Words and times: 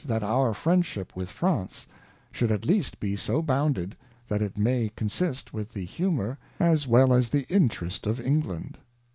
that 0.03 0.23
our 0.23 0.51
Friendship 0.51 1.15
with 1.15 1.31
Prance 1.31 1.85
should 2.31 2.51
at 2.51 2.65
least 2.65 2.99
be 2.99 3.15
so 3.15 3.39
bounded, 3.43 3.95
that 4.29 4.41
it 4.41 4.57
may 4.57 4.91
consist 4.95 5.53
with 5.53 5.73
the 5.73 5.85
humour 5.85 6.39
as 6.59 6.87
well 6.87 7.13
as 7.13 7.29
the 7.29 7.45
Interest 7.49 8.07
of 8.07 8.19
England. 8.19 8.79